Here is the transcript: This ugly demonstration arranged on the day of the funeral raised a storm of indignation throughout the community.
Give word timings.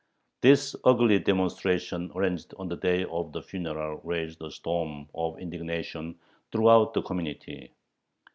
This 0.41 0.75
ugly 0.83 1.19
demonstration 1.19 2.11
arranged 2.15 2.55
on 2.57 2.67
the 2.69 2.75
day 2.77 3.03
of 3.05 3.33
the 3.33 3.43
funeral 3.43 4.01
raised 4.03 4.41
a 4.41 4.49
storm 4.49 5.07
of 5.13 5.37
indignation 5.37 6.17
throughout 6.51 6.95
the 6.95 7.03
community. 7.03 7.71